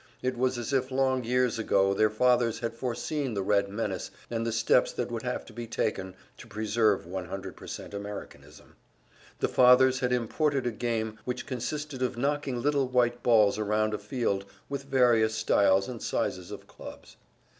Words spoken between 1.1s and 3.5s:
years ago their fathers had foreseen the